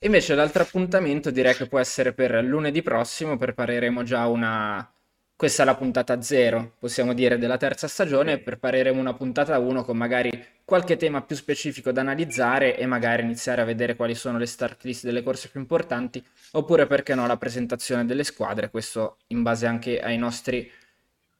[0.00, 4.90] Invece l'altro appuntamento direi che può essere per lunedì prossimo, prepareremo già una
[5.36, 8.38] questa è la puntata zero, possiamo dire, della terza stagione.
[8.38, 10.30] Prepareremo una puntata 1 con magari
[10.64, 14.84] qualche tema più specifico da analizzare e magari iniziare a vedere quali sono le start
[14.84, 19.66] list delle corse più importanti, oppure perché no la presentazione delle squadre, questo in base
[19.66, 20.70] anche ai nostri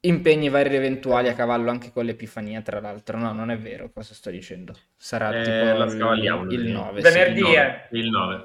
[0.01, 3.17] impegni vari ed eventuali a cavallo anche con l'Epifania, tra l'altro.
[3.17, 4.75] No, non è vero cosa sto dicendo.
[4.95, 7.01] Sarà eh, tipo il, il 9.
[7.01, 7.97] Venerdì sì.
[7.97, 8.45] il 9.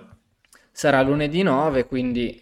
[0.72, 2.41] Sarà lunedì 9, quindi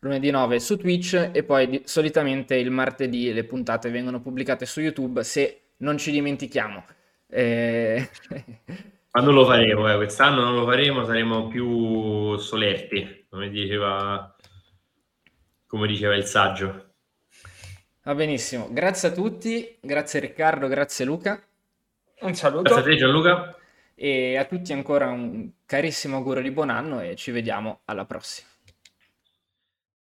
[0.00, 4.80] lunedì 9 su Twitch e poi di- solitamente il martedì le puntate vengono pubblicate su
[4.80, 6.84] YouTube se non ci dimentichiamo.
[7.28, 8.08] Eh...
[9.12, 9.96] Ma non lo faremo, eh.
[9.96, 14.36] quest'anno non lo faremo, saremo più solerti, come diceva,
[15.66, 16.92] come diceva il saggio.
[18.04, 21.42] Va benissimo, grazie a tutti, grazie Riccardo, grazie Luca.
[22.20, 22.62] Un saluto.
[22.62, 23.56] Grazie a te Gianluca.
[23.96, 28.49] E a tutti ancora un carissimo augurio di buon anno e ci vediamo alla prossima.